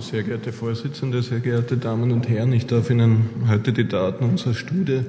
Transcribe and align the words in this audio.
Sehr 0.00 0.22
geehrte 0.22 0.50
Vorsitzende, 0.50 1.22
sehr 1.22 1.40
geehrte 1.40 1.76
Damen 1.76 2.10
und 2.10 2.26
Herren, 2.26 2.54
ich 2.54 2.64
darf 2.64 2.88
Ihnen 2.88 3.28
heute 3.48 3.74
die 3.74 3.86
Daten 3.86 4.24
unserer 4.24 4.54
Studie 4.54 5.02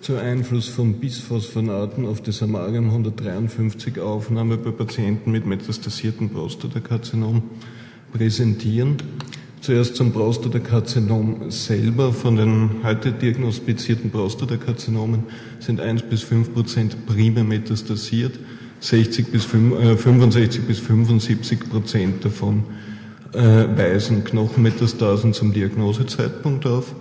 zu 0.00 0.16
Einfluss 0.16 0.66
von 0.66 0.94
Bisphosphonaten 0.94 2.04
auf 2.04 2.20
die 2.20 2.32
Samarium 2.32 2.86
153 2.86 4.00
Aufnahme 4.00 4.56
bei 4.56 4.72
Patienten 4.72 5.30
mit 5.30 5.46
metastasiertem 5.46 6.30
Prostatakarzinom 6.30 7.42
präsentieren. 8.12 8.96
Zuerst 9.60 9.94
zum 9.94 10.12
Prostatakarzinom 10.12 11.52
selber. 11.52 12.12
Von 12.12 12.34
den 12.34 12.70
heute 12.82 13.12
diagnostizierten 13.12 14.10
Prostatakarzinomen 14.10 15.22
sind 15.60 15.80
1 15.80 16.02
bis 16.02 16.22
5 16.24 16.52
Prozent 16.52 17.06
primär 17.06 17.44
metastasiert, 17.44 18.40
60 18.80 19.28
bis 19.28 19.44
65 19.44 20.60
äh, 20.60 20.66
bis 20.66 20.80
75 20.80 21.70
Prozent 21.70 22.24
davon 22.24 22.64
äh, 23.34 23.76
weisen 23.76 24.24
Knochenmetastasen 24.24 25.32
zum 25.32 25.52
Diagnosezeitpunkt 25.52 26.66
auf 26.66 26.94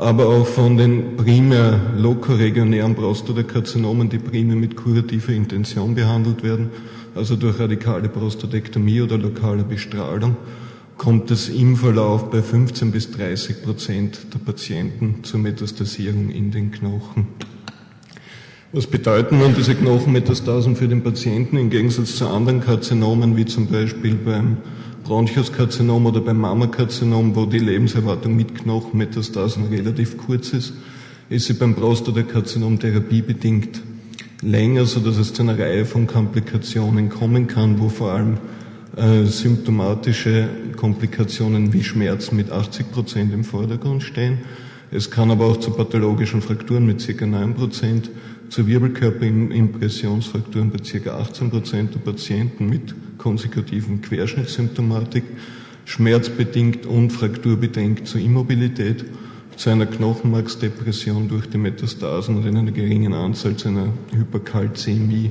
aber 0.00 0.28
auch 0.28 0.46
von 0.46 0.78
den 0.78 1.16
primär 1.16 1.78
lokoregionären 1.98 2.94
Prostatakarzinomen, 2.94 4.08
die 4.08 4.18
primär 4.18 4.56
mit 4.56 4.74
kurativer 4.74 5.32
Intention 5.32 5.94
behandelt 5.94 6.42
werden, 6.42 6.70
also 7.14 7.36
durch 7.36 7.58
radikale 7.58 8.08
Prostatektomie 8.08 9.02
oder 9.02 9.18
lokale 9.18 9.62
Bestrahlung, 9.62 10.36
kommt 10.96 11.30
es 11.30 11.50
im 11.50 11.76
Verlauf 11.76 12.30
bei 12.30 12.40
15 12.40 12.92
bis 12.92 13.10
30 13.10 13.62
Prozent 13.62 14.20
der 14.32 14.38
Patienten 14.38 15.22
zur 15.22 15.40
Metastasierung 15.40 16.30
in 16.30 16.50
den 16.50 16.70
Knochen. 16.70 17.26
Was 18.72 18.86
bedeuten 18.86 19.38
nun 19.38 19.54
diese 19.54 19.74
Knochenmetastasen 19.74 20.76
für 20.76 20.88
den 20.88 21.02
Patienten 21.02 21.58
im 21.58 21.68
Gegensatz 21.68 22.16
zu 22.16 22.26
anderen 22.26 22.60
Karzinomen, 22.60 23.36
wie 23.36 23.44
zum 23.44 23.66
Beispiel 23.66 24.14
beim 24.14 24.58
Bronchuskarzinom 25.10 26.06
oder 26.06 26.20
beim 26.20 26.36
Mammakarzinom, 26.36 27.34
wo 27.34 27.44
die 27.44 27.58
Lebenserwartung 27.58 28.36
mit 28.36 28.54
Knochenmetastasen 28.54 29.66
relativ 29.66 30.16
kurz 30.16 30.52
ist, 30.52 30.72
ist 31.28 31.46
sie 31.46 31.54
beim 31.54 31.74
Prostatakarzinom 31.74 32.78
therapiebedingt 32.78 33.82
länger, 34.40 34.86
so 34.86 35.00
dass 35.00 35.16
es 35.16 35.32
zu 35.32 35.42
einer 35.42 35.58
Reihe 35.58 35.84
von 35.84 36.06
Komplikationen 36.06 37.08
kommen 37.08 37.48
kann, 37.48 37.80
wo 37.80 37.88
vor 37.88 38.12
allem 38.12 38.38
äh, 38.96 39.24
symptomatische 39.24 40.48
Komplikationen 40.76 41.72
wie 41.72 41.82
Schmerzen 41.82 42.36
mit 42.36 42.52
80 42.52 42.92
Prozent 42.92 43.34
im 43.34 43.42
Vordergrund 43.42 44.04
stehen. 44.04 44.38
Es 44.92 45.10
kann 45.10 45.32
aber 45.32 45.46
auch 45.46 45.56
zu 45.56 45.72
pathologischen 45.72 46.40
Frakturen 46.40 46.86
mit 46.86 47.04
ca. 47.04 47.26
9 47.26 47.54
Prozent 47.54 48.10
zu 48.50 48.66
Wirbelkörperimpressionsfrakturen 48.66 50.70
bei 50.70 50.78
ca. 50.78 51.18
18 51.18 51.50
Prozent 51.50 51.94
der 51.94 52.00
Patienten 52.00 52.68
mit 52.68 52.94
konsekutiven 53.16 54.02
Querschnittssymptomatik, 54.02 55.22
schmerzbedingt 55.84 56.84
und 56.84 57.10
frakturbedingt 57.10 58.08
zur 58.08 58.20
Immobilität, 58.20 59.04
zu 59.56 59.70
einer 59.70 59.86
Knochenmarksdepression 59.86 61.28
durch 61.28 61.46
die 61.46 61.58
Metastasen 61.58 62.36
und 62.36 62.46
in 62.46 62.56
einer 62.56 62.72
geringen 62.72 63.12
Anzahl 63.12 63.56
zu 63.56 63.68
einer 63.68 63.92
Hyperkalzämie 64.12 65.30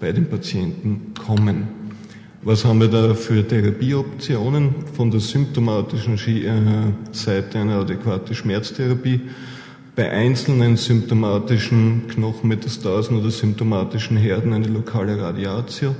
bei 0.00 0.10
den 0.12 0.26
Patienten 0.26 1.12
kommen. 1.14 1.68
Was 2.42 2.64
haben 2.64 2.80
wir 2.80 2.88
da 2.88 3.14
für 3.14 3.46
Therapieoptionen? 3.46 4.74
Von 4.94 5.10
der 5.10 5.20
symptomatischen 5.20 6.14
äh, 6.14 6.92
Seite 7.12 7.58
eine 7.58 7.74
adäquate 7.74 8.34
Schmerztherapie 8.34 9.20
bei 9.96 10.10
einzelnen 10.10 10.76
symptomatischen 10.76 12.06
Knochenmetastasen 12.08 13.18
oder 13.18 13.30
symptomatischen 13.30 14.18
Herden 14.18 14.52
eine 14.52 14.68
lokale 14.68 15.18
Radiatio, 15.18 15.96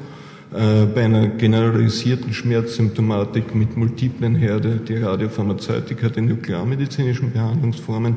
äh, 0.53 0.85
bei 0.85 1.07
einer 1.07 1.29
generalisierten 1.29 2.35
Schmerzsymptomatik 2.35 3.55
mit 3.55 3.75
multiplen 3.77 4.37
Herde 4.37 4.81
die 4.87 4.97
Radiopharmazeutika 4.97 6.11
der 6.11 6.23
nuklearmedizinischen 6.23 7.33
Behandlungsformen 7.33 8.17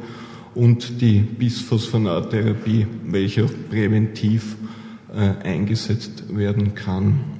und 0.53 0.99
die 0.99 1.19
Bisphosphonattherapie, 1.19 2.85
welche 3.05 3.45
auch 3.45 3.51
präventiv 3.69 4.57
äh, 5.15 5.47
eingesetzt 5.47 6.25
werden 6.35 6.75
kann. 6.75 7.38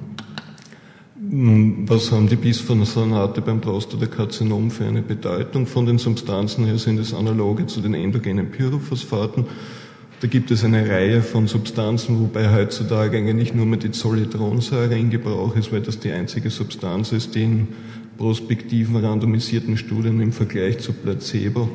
Hm, 1.30 1.84
was 1.88 2.10
haben 2.10 2.28
die 2.28 2.34
Bisphosphonate 2.34 3.40
beim 3.40 3.60
Prostatakarzinom 3.60 4.72
für 4.72 4.86
eine 4.86 5.00
Bedeutung? 5.00 5.64
Von 5.64 5.86
den 5.86 5.98
Substanzen 5.98 6.64
her 6.64 6.76
sind 6.76 6.98
es 6.98 7.14
analoge 7.14 7.66
zu 7.66 7.80
den 7.80 7.94
endogenen 7.94 8.50
Pyrophosphaten. 8.50 9.44
Da 10.20 10.26
gibt 10.26 10.50
es 10.50 10.64
eine 10.64 10.88
Reihe 10.88 11.22
von 11.22 11.46
Substanzen, 11.46 12.18
wobei 12.18 12.52
heutzutage 12.52 13.18
eigentlich 13.18 13.54
nur 13.54 13.64
mehr 13.64 13.78
die 13.78 13.92
Zolitronsäure 13.92 14.98
in 14.98 15.10
Gebrauch 15.10 15.54
ist, 15.54 15.72
weil 15.72 15.82
das 15.82 16.00
die 16.00 16.10
einzige 16.10 16.50
Substanz 16.50 17.12
ist, 17.12 17.36
die 17.36 17.44
in 17.44 17.68
prospektiven, 18.18 18.96
randomisierten 18.96 19.76
Studien 19.76 20.20
im 20.20 20.32
Vergleich 20.32 20.80
zu 20.80 20.92
Placebo 20.92 21.68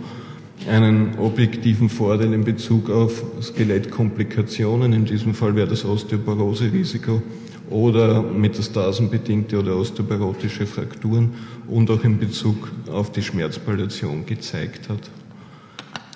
einen 0.70 1.18
objektiven 1.18 1.88
Vorteil 1.88 2.34
in 2.34 2.44
Bezug 2.44 2.90
auf 2.90 3.24
Skelettkomplikationen, 3.42 4.92
in 4.92 5.06
diesem 5.06 5.34
Fall 5.34 5.56
wäre 5.56 5.68
das 5.68 5.86
Osteoporose-Risiko, 5.86 7.22
oder 7.70 8.22
metastasenbedingte 8.22 9.59
oder 9.59 9.76
osteoporotische 9.76 10.66
Frakturen 10.66 11.34
und 11.68 11.90
auch 11.90 12.03
in 12.03 12.20
Bezug 12.20 12.72
auf 12.92 13.12
die 13.12 13.22
Schmerzpalliation 13.22 14.26
gezeigt 14.26 14.90
hat. 14.90 15.09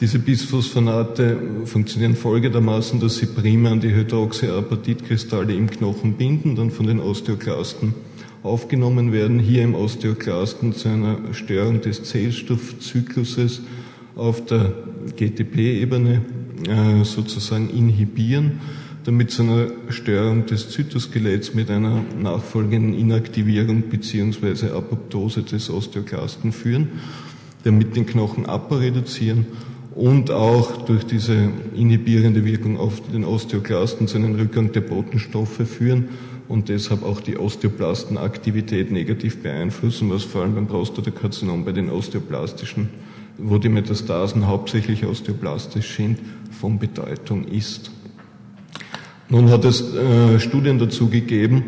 Diese 0.01 0.19
Bisphosphonate 0.19 1.37
funktionieren 1.65 2.15
folgendermaßen, 2.15 3.01
dass 3.01 3.17
sie 3.17 3.25
primär 3.25 3.73
an 3.73 3.81
die 3.81 3.93
Hydroxyapatitkristalle 3.93 5.53
im 5.53 5.69
Knochen 5.69 6.13
binden, 6.13 6.55
dann 6.55 6.71
von 6.71 6.87
den 6.87 7.01
Osteoklasten 7.01 7.93
aufgenommen 8.41 9.11
werden, 9.11 9.39
hier 9.39 9.63
im 9.63 9.75
Osteoklasten 9.75 10.73
zu 10.73 10.87
einer 10.87 11.33
Störung 11.33 11.81
des 11.81 12.03
Zellstoffzykluses 12.03 13.61
auf 14.15 14.45
der 14.45 14.71
GTP-Ebene 15.17 16.21
äh, 16.67 17.03
sozusagen 17.03 17.69
inhibieren 17.69 18.61
damit 19.05 19.31
zu 19.31 19.43
einer 19.43 19.67
Störung 19.89 20.45
des 20.45 20.69
Zytoskeletts 20.69 21.53
mit 21.53 21.69
einer 21.69 22.03
nachfolgenden 22.21 22.93
Inaktivierung 22.93 23.83
bzw. 23.83 24.71
Apoptose 24.71 25.43
des 25.43 25.69
Osteoklasten 25.69 26.51
führen, 26.51 26.89
damit 27.63 27.95
den 27.95 28.05
Knochenabbau 28.05 28.77
reduzieren 28.77 29.45
und 29.95 30.31
auch 30.31 30.85
durch 30.85 31.05
diese 31.05 31.49
inhibierende 31.75 32.45
Wirkung 32.45 32.77
auf 32.77 33.01
den 33.11 33.25
Osteoklasten 33.25 34.07
zu 34.07 34.17
einem 34.17 34.35
Rückgang 34.35 34.71
der 34.71 34.81
Botenstoffe 34.81 35.67
führen 35.67 36.09
und 36.47 36.69
deshalb 36.69 37.03
auch 37.03 37.21
die 37.21 37.37
Osteoplastenaktivität 37.37 38.91
negativ 38.91 39.41
beeinflussen, 39.41 40.09
was 40.09 40.23
vor 40.23 40.41
allem 40.41 40.55
beim 40.55 40.67
Prostatakarzinom 40.67 41.63
bei 41.63 41.71
den 41.71 41.89
osteoplastischen, 41.89 42.89
wo 43.37 43.57
die 43.57 43.69
Metastasen 43.69 44.47
hauptsächlich 44.47 45.05
osteoplastisch 45.05 45.95
sind, 45.95 46.19
von 46.51 46.79
Bedeutung 46.79 47.45
ist. 47.45 47.91
Nun 49.31 49.51
hat 49.51 49.63
es 49.63 49.93
äh, 49.93 50.39
Studien 50.39 50.79
dazu 50.79 51.07
gegeben, 51.07 51.63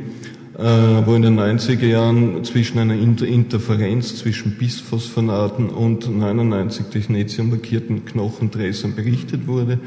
äh, 0.58 0.64
wo 1.06 1.14
in 1.14 1.22
den 1.22 1.40
90er 1.40 1.86
Jahren 1.86 2.44
zwischen 2.44 2.80
einer 2.80 2.96
Inter 2.96 3.28
Interferenz 3.28 4.16
zwischen 4.16 4.58
Bisphosphonaten 4.58 5.70
und 5.70 6.10
99 6.10 6.88
Technetium 6.88 7.52
markierten 7.52 8.04
Knochendressern 8.04 8.96
berichtet 8.96 9.46
wurde. 9.46 9.78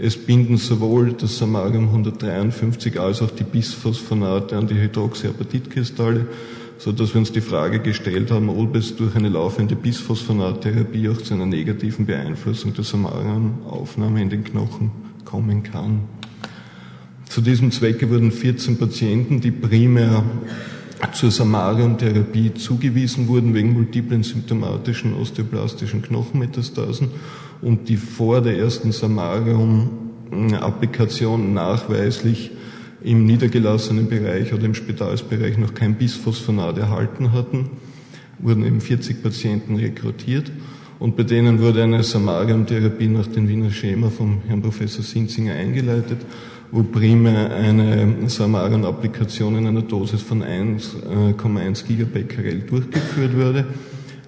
Es 0.00 0.16
binden 0.16 0.56
sowohl 0.56 1.12
das 1.12 1.38
Samarium 1.38 1.90
153 1.90 2.98
als 2.98 3.22
auch 3.22 3.30
die 3.30 3.44
Bisphosphonate 3.44 4.56
an 4.56 4.66
die 4.66 4.74
Hydroxyapatitkristalle, 4.74 6.26
so 6.78 6.90
dass 6.90 7.14
wir 7.14 7.20
uns 7.20 7.30
die 7.30 7.40
Frage 7.40 7.78
gestellt 7.78 8.32
haben, 8.32 8.48
ob 8.48 8.74
es 8.74 8.96
durch 8.96 9.14
eine 9.14 9.28
laufende 9.28 9.76
Bisphosphonattherapie 9.76 11.08
auch 11.08 11.18
zu 11.18 11.34
einer 11.34 11.46
negativen 11.46 12.04
Beeinflussung 12.04 12.74
der 12.74 12.82
Samariumaufnahme 12.82 14.20
in 14.20 14.30
den 14.30 14.42
Knochen 14.42 14.90
kommen 15.24 15.62
kann. 15.62 16.00
Zu 17.32 17.40
diesem 17.40 17.70
Zwecke 17.70 18.10
wurden 18.10 18.30
14 18.30 18.76
Patienten, 18.76 19.40
die 19.40 19.52
primär 19.52 20.22
zur 21.14 21.30
Samarium-Therapie 21.30 22.52
zugewiesen 22.52 23.26
wurden 23.26 23.54
wegen 23.54 23.72
multiplen 23.72 24.22
symptomatischen 24.22 25.14
osteoplastischen 25.14 26.02
Knochenmetastasen 26.02 27.08
und 27.62 27.88
die 27.88 27.96
vor 27.96 28.42
der 28.42 28.58
ersten 28.58 28.92
Samarium-Applikation 28.92 31.54
nachweislich 31.54 32.50
im 33.02 33.24
niedergelassenen 33.24 34.10
Bereich 34.10 34.52
oder 34.52 34.66
im 34.66 34.74
Spitalsbereich 34.74 35.56
noch 35.56 35.72
kein 35.72 35.94
Bisphosphonat 35.94 36.76
erhalten 36.76 37.32
hatten, 37.32 37.70
wurden 38.40 38.66
eben 38.66 38.82
40 38.82 39.22
Patienten 39.22 39.76
rekrutiert. 39.76 40.52
Und 40.98 41.16
bei 41.16 41.22
denen 41.22 41.60
wurde 41.60 41.82
eine 41.82 42.02
Samarium-Therapie 42.02 43.08
nach 43.08 43.28
dem 43.28 43.48
Wiener 43.48 43.70
Schema 43.70 44.10
vom 44.10 44.42
Herrn 44.46 44.60
Professor 44.60 45.02
Sinzinger 45.02 45.54
eingeleitet 45.54 46.18
wo 46.72 46.82
primär 46.82 47.54
eine 47.54 48.28
Samaran-Applikation 48.28 49.58
in 49.58 49.66
einer 49.66 49.82
Dosis 49.82 50.22
von 50.22 50.42
1,1 50.42 51.86
Gigabecquerel 51.86 52.60
durchgeführt 52.60 53.36
wurde. 53.36 53.66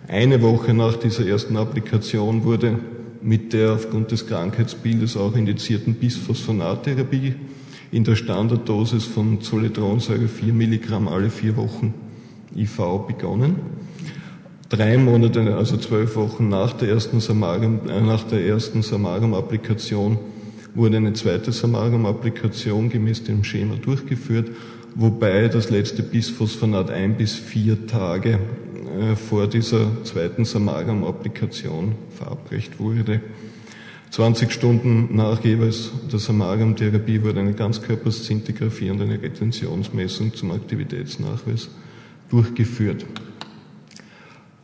Eine 0.08 0.42
Woche 0.42 0.74
nach 0.74 0.96
dieser 0.96 1.26
ersten 1.26 1.56
Applikation 1.56 2.44
wurde 2.44 2.78
mit 3.22 3.54
der 3.54 3.72
aufgrund 3.72 4.10
des 4.10 4.26
Krankheitsbildes 4.26 5.16
auch 5.16 5.34
indizierten 5.34 5.94
Bisphosphonattherapie 5.94 7.34
in 7.90 8.04
der 8.04 8.14
Standarddosis 8.14 9.04
von 9.04 9.40
Zolitronsäure 9.40 10.28
4 10.28 10.52
Milligramm 10.52 11.08
alle 11.08 11.30
vier 11.30 11.56
Wochen 11.56 11.94
IV 12.54 13.06
begonnen. 13.06 13.56
Drei 14.68 14.98
Monate, 14.98 15.56
also 15.56 15.78
zwölf 15.78 16.14
Wochen 16.16 16.50
nach 16.50 16.74
der 16.74 16.90
ersten 16.90 17.20
Samarium, 17.20 17.88
äh, 17.88 18.02
nach 18.02 18.24
der 18.24 18.44
ersten 18.44 18.82
Samarium-Applikation 18.82 20.18
wurde 20.74 20.96
eine 20.96 21.12
zweite 21.12 21.52
Samarium-Applikation 21.52 22.90
gemäß 22.90 23.24
dem 23.24 23.44
Schema 23.44 23.76
durchgeführt, 23.76 24.50
wobei 24.94 25.48
das 25.48 25.70
letzte 25.70 26.02
Bisphosphonat 26.02 26.90
ein 26.90 27.16
bis 27.16 27.34
vier 27.34 27.86
Tage 27.86 28.38
äh, 28.98 29.16
vor 29.16 29.46
dieser 29.46 30.04
zweiten 30.04 30.44
Samarium-Applikation 30.44 31.94
verabreicht 32.10 32.78
wurde. 32.78 33.20
20 34.10 34.52
Stunden 34.52 35.16
nach 35.16 35.42
jeweils 35.44 35.90
der 36.12 36.20
Samarium-Therapie 36.20 37.22
wurde 37.22 37.40
eine 37.40 37.54
Ganzkörperszintigraphie 37.54 38.90
und 38.90 39.02
eine 39.02 39.20
Retentionsmessung 39.20 40.34
zum 40.34 40.52
Aktivitätsnachweis 40.52 41.68
durchgeführt. 42.30 43.04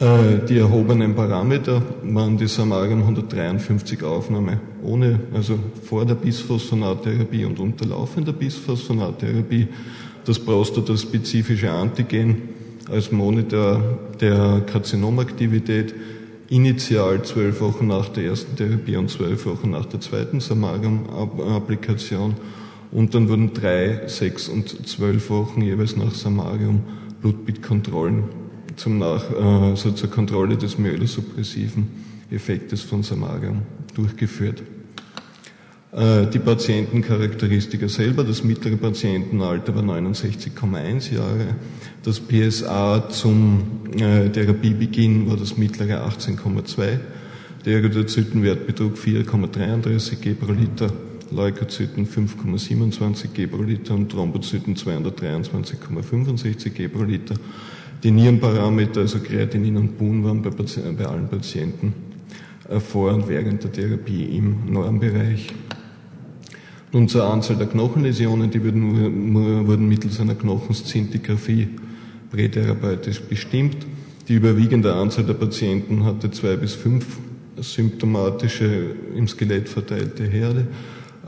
Äh, 0.00 0.46
die 0.48 0.56
erhobenen 0.56 1.14
Parameter 1.14 1.82
waren 2.02 2.38
die 2.38 2.48
Samarium 2.48 3.02
153 3.02 4.02
Aufnahme 4.02 4.58
ohne, 4.82 5.20
also 5.34 5.58
vor 5.84 6.06
der 6.06 6.14
Bisphosphonattherapie 6.14 7.44
und 7.44 7.60
unterlaufender 7.60 8.32
Bisphosphonattherapie, 8.32 9.68
das 10.24 10.38
prostataspezifische 10.38 11.70
Antigen 11.70 12.48
als 12.90 13.12
Monitor 13.12 13.98
der 14.18 14.62
Karzinomaktivität, 14.64 15.94
initial 16.48 17.22
zwölf 17.22 17.60
Wochen 17.60 17.86
nach 17.86 18.08
der 18.08 18.24
ersten 18.24 18.56
Therapie 18.56 18.96
und 18.96 19.10
zwölf 19.10 19.44
Wochen 19.44 19.70
nach 19.70 19.84
der 19.84 20.00
zweiten 20.00 20.40
Samarium-Applikation 20.40 22.36
und 22.90 23.14
dann 23.14 23.28
wurden 23.28 23.52
drei, 23.52 24.00
sechs 24.06 24.48
und 24.48 24.88
zwölf 24.88 25.28
Wochen 25.28 25.60
jeweils 25.60 25.94
nach 25.94 26.14
Samarium 26.14 26.80
Blutbildkontrollen 27.20 28.39
zum 28.80 28.98
Nach, 28.98 29.30
äh, 29.30 29.76
so 29.76 29.92
zur 29.92 30.10
Kontrolle 30.10 30.56
des 30.56 30.78
myelosuppressiven 30.78 31.86
Effektes 32.30 32.80
von 32.80 33.02
Samarium 33.02 33.62
durchgeführt. 33.94 34.62
Äh, 35.92 36.26
die 36.28 36.38
Patientencharakteristika 36.38 37.88
selber, 37.88 38.24
das 38.24 38.42
mittlere 38.42 38.76
Patientenalter 38.76 39.74
war 39.74 39.82
69,1 39.82 41.12
Jahre. 41.14 41.56
Das 42.02 42.20
PSA 42.20 43.10
zum 43.10 43.82
äh, 43.98 44.30
Therapiebeginn 44.30 45.28
war 45.28 45.36
das 45.36 45.58
mittlere 45.58 46.06
18,2. 46.06 46.98
Der 47.66 47.74
Erythrozytenwert 47.74 48.66
betrug 48.66 48.96
4,33 48.96 50.16
G 50.16 50.32
pro 50.32 50.52
Liter, 50.52 50.90
Leukozyten 51.30 52.06
5,27 52.06 53.28
G 53.34 53.46
pro 53.46 53.62
Liter 53.62 53.94
und 53.94 54.10
Thrombozyten 54.10 54.74
223,65 54.74 56.70
G 56.70 56.88
pro 56.88 57.02
Liter. 57.02 57.34
Die 58.02 58.10
Nierenparameter, 58.10 59.02
also 59.02 59.18
Kreatinin 59.18 59.76
und 59.76 59.98
BUN, 59.98 60.24
waren 60.24 60.40
bei, 60.40 60.50
bei 60.50 61.04
allen 61.04 61.28
Patienten 61.28 61.92
äh, 62.68 62.80
vor 62.80 63.12
und 63.12 63.28
während 63.28 63.62
der 63.62 63.72
Therapie 63.72 64.24
im 64.36 64.72
Normbereich. 64.72 65.48
Nun 66.92 67.08
zur 67.08 67.24
Anzahl 67.24 67.56
der 67.56 67.66
Knochenläsionen, 67.66 68.50
die 68.50 68.64
wurden, 68.64 69.66
wurden 69.66 69.86
mittels 69.86 70.18
einer 70.18 70.34
Knochenszintigraphie 70.34 71.68
prätherapeutisch 72.30 73.20
bestimmt. 73.20 73.76
Die 74.28 74.34
überwiegende 74.34 74.94
Anzahl 74.94 75.24
der 75.24 75.34
Patienten 75.34 76.04
hatte 76.04 76.30
zwei 76.30 76.56
bis 76.56 76.74
fünf 76.74 77.18
symptomatische 77.56 78.94
im 79.14 79.28
Skelett 79.28 79.68
verteilte 79.68 80.24
Herde, 80.24 80.66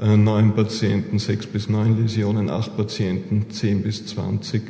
äh, 0.00 0.16
neun 0.16 0.54
Patienten 0.54 1.18
sechs 1.18 1.46
bis 1.46 1.68
neun 1.68 2.00
Läsionen, 2.00 2.48
acht 2.48 2.76
Patienten 2.76 3.50
zehn 3.50 3.82
bis 3.82 4.06
zwanzig 4.06 4.62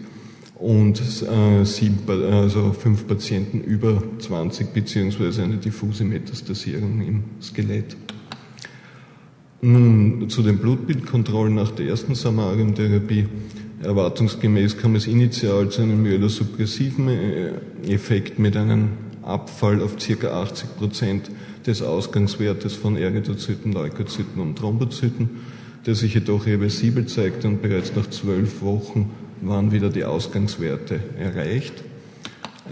und 0.62 1.00
äh, 1.00 1.64
sieben, 1.64 1.98
also 2.08 2.72
fünf 2.72 3.06
Patienten 3.08 3.60
über 3.62 4.00
20 4.20 4.72
beziehungsweise 4.72 5.42
eine 5.42 5.56
diffuse 5.56 6.04
Metastasierung 6.04 7.02
im 7.02 7.24
Skelett. 7.42 7.96
Nun 9.60 10.28
zu 10.28 10.42
den 10.42 10.58
Blutbildkontrollen 10.58 11.56
nach 11.56 11.72
der 11.72 11.86
ersten 11.86 12.14
Samarium-Therapie. 12.14 13.26
Erwartungsgemäß 13.82 14.78
kam 14.78 14.94
es 14.94 15.08
initial 15.08 15.68
zu 15.68 15.82
einem 15.82 16.00
myelosuppressiven 16.02 17.08
äh, 17.08 17.52
Effekt 17.88 18.38
mit 18.38 18.56
einem 18.56 18.90
Abfall 19.22 19.82
auf 19.82 19.96
ca. 19.96 20.28
80 20.42 20.76
Prozent 20.76 21.30
des 21.66 21.82
Ausgangswertes 21.82 22.74
von 22.74 22.96
Erythrozyten, 22.96 23.72
Leukozyten 23.72 24.40
und 24.40 24.56
Thrombozyten, 24.58 25.28
der 25.86 25.96
sich 25.96 26.14
jedoch 26.14 26.46
reversibel 26.46 27.06
zeigte 27.06 27.48
und 27.48 27.62
bereits 27.62 27.94
nach 27.96 28.08
zwölf 28.10 28.62
Wochen 28.62 29.10
waren 29.42 29.72
wieder 29.72 29.90
die 29.90 30.04
Ausgangswerte 30.04 31.00
erreicht. 31.18 31.74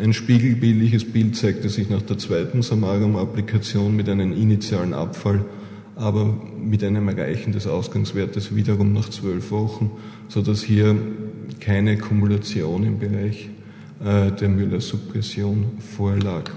Ein 0.00 0.12
spiegelbildliches 0.12 1.12
Bild 1.12 1.36
zeigte 1.36 1.68
sich 1.68 1.90
nach 1.90 2.02
der 2.02 2.16
zweiten 2.16 2.62
Samarium-Applikation 2.62 3.94
mit 3.94 4.08
einem 4.08 4.32
initialen 4.32 4.94
Abfall, 4.94 5.44
aber 5.96 6.38
mit 6.58 6.82
einem 6.84 7.08
Erreichen 7.08 7.52
des 7.52 7.66
Ausgangswertes 7.66 8.54
wiederum 8.54 8.92
nach 8.92 9.08
zwölf 9.08 9.50
Wochen, 9.50 9.90
so 10.28 10.42
dass 10.42 10.62
hier 10.62 10.96
keine 11.58 11.98
Kumulation 11.98 12.84
im 12.84 12.98
Bereich 12.98 13.50
äh, 14.02 14.30
der 14.30 14.48
Müller-Suppression 14.48 15.66
vorlag. 15.96 16.50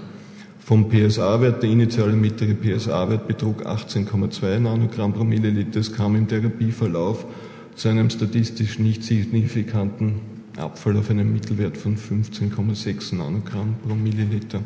Vom 0.60 0.88
PSA-Wert, 0.88 1.62
der 1.62 1.70
initiale 1.70 2.14
mittlere 2.14 2.54
PSA-Wert 2.54 3.26
betrug 3.26 3.66
18,2 3.66 4.60
Nanogramm 4.60 5.12
pro 5.12 5.24
Milliliter. 5.24 5.80
Es 5.80 5.92
kam 5.92 6.16
im 6.16 6.26
Therapieverlauf 6.26 7.26
zu 7.76 7.88
einem 7.88 8.10
statistisch 8.10 8.78
nicht 8.78 9.02
signifikanten 9.02 10.20
Abfall 10.56 10.96
auf 10.96 11.10
einem 11.10 11.32
Mittelwert 11.32 11.76
von 11.76 11.96
15,6 11.96 13.16
Nanogramm 13.16 13.74
pro 13.86 13.94
Milliliter. 13.94 14.60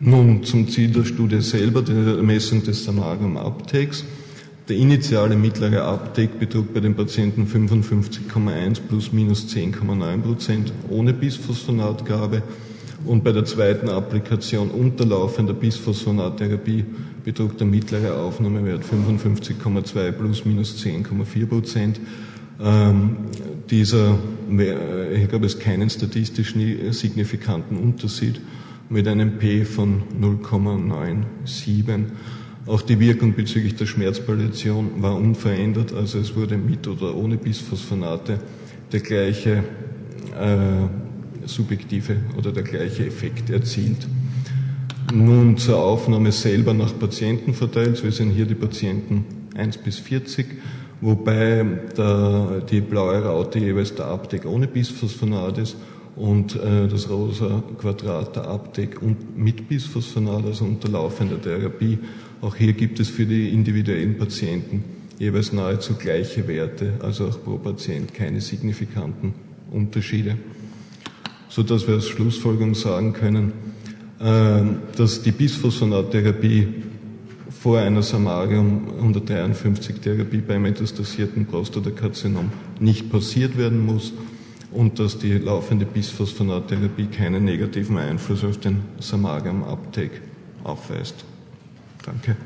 Nun 0.00 0.42
zum 0.44 0.68
Ziel 0.68 0.90
der 0.90 1.04
Studie 1.04 1.40
selber, 1.40 1.82
der 1.82 2.22
Messung 2.22 2.62
des 2.62 2.84
Samarium-Uptakes. 2.84 4.04
Der 4.68 4.76
initiale 4.76 5.36
mittlere 5.36 5.84
Uptake 5.84 6.38
betrug 6.38 6.72
bei 6.72 6.80
den 6.80 6.94
Patienten 6.94 7.46
55,1 7.46 8.80
plus 8.88 9.12
minus 9.12 9.46
10,9 9.48 10.18
Prozent 10.18 10.72
ohne 10.88 11.12
Bisphosphonatgabe 11.12 12.42
und 13.04 13.24
bei 13.24 13.32
der 13.32 13.44
zweiten 13.44 13.88
Applikation 13.88 14.70
unterlaufender 14.70 15.54
Bisphosphonattherapie 15.54 16.84
der 17.38 17.66
mittlere 17.66 18.16
Aufnahmewert 18.16 18.84
55,2 18.84 20.12
plus 20.12 20.44
minus 20.44 20.76
10,4 20.84 21.46
Prozent. 21.46 22.00
Ähm, 22.62 23.16
dieser, 23.70 24.18
hier 24.50 25.26
gab 25.28 25.44
es 25.44 25.58
keinen 25.58 25.88
statistisch 25.88 26.54
signifikanten 26.90 27.76
Unterschied 27.76 28.40
mit 28.88 29.06
einem 29.06 29.38
P 29.38 29.64
von 29.64 30.02
0,97. 30.20 32.04
Auch 32.66 32.82
die 32.82 33.00
Wirkung 33.00 33.34
bezüglich 33.34 33.76
der 33.76 33.86
Schmerzpalliation 33.86 35.02
war 35.02 35.16
unverändert, 35.16 35.92
also 35.94 36.18
es 36.18 36.36
wurde 36.36 36.58
mit 36.58 36.86
oder 36.86 37.14
ohne 37.16 37.36
Bisphosphonate 37.36 38.38
der 38.92 39.00
gleiche 39.00 39.64
äh, 40.38 41.46
subjektive 41.46 42.16
oder 42.36 42.52
der 42.52 42.62
gleiche 42.62 43.06
Effekt 43.06 43.50
erzielt. 43.50 44.06
Nun 45.12 45.56
zur 45.56 45.78
Aufnahme 45.78 46.30
selber 46.30 46.72
nach 46.72 46.96
Patienten 46.98 47.52
verteilt. 47.54 48.02
Wir 48.04 48.12
sehen 48.12 48.30
hier 48.30 48.46
die 48.46 48.54
Patienten 48.54 49.24
1 49.56 49.78
bis 49.78 49.98
40, 49.98 50.46
wobei 51.00 51.64
der, 51.96 52.62
die 52.70 52.80
blaue 52.80 53.22
Raute 53.22 53.58
jeweils 53.58 53.94
der 53.94 54.06
Abdeck 54.06 54.46
ohne 54.46 54.68
Bisphosphonat 54.68 55.58
ist 55.58 55.76
und 56.14 56.54
äh, 56.54 56.86
das 56.86 57.10
rosa 57.10 57.62
Quadrat 57.78 58.36
der 58.36 58.46
Abdeck 58.46 59.02
und 59.02 59.36
mit 59.36 59.68
Bisphosphonat, 59.68 60.44
also 60.44 60.64
unterlaufender 60.64 61.40
Therapie. 61.40 61.98
Auch 62.40 62.54
hier 62.54 62.72
gibt 62.72 63.00
es 63.00 63.08
für 63.08 63.26
die 63.26 63.48
individuellen 63.48 64.16
Patienten 64.16 64.84
jeweils 65.18 65.52
nahezu 65.52 65.94
gleiche 65.94 66.46
Werte, 66.46 66.94
also 67.02 67.26
auch 67.26 67.42
pro 67.42 67.58
Patient 67.58 68.14
keine 68.14 68.40
signifikanten 68.40 69.34
Unterschiede 69.70 70.36
so 71.50 71.64
dass 71.64 71.86
wir 71.86 71.94
als 71.94 72.08
Schlussfolgerung 72.08 72.74
sagen 72.74 73.12
können, 73.12 73.52
dass 74.20 75.22
die 75.22 75.32
Bisphosphonattherapie 75.32 76.68
vor 77.60 77.78
einer 77.78 78.02
Samarium 78.02 78.88
153 78.98 79.98
Therapie 79.98 80.42
bei 80.42 80.58
metastasierten 80.58 81.46
Prostatakarzinom 81.46 82.50
nicht 82.80 83.10
passiert 83.10 83.56
werden 83.56 83.84
muss 83.84 84.12
und 84.72 84.98
dass 84.98 85.18
die 85.18 85.38
laufende 85.38 85.86
Bisphosphonattherapie 85.86 87.06
keinen 87.06 87.44
negativen 87.44 87.96
Einfluss 87.96 88.44
auf 88.44 88.58
den 88.58 88.82
Samarium-Uptake 88.98 90.20
aufweist. 90.64 91.24
Danke. 92.04 92.36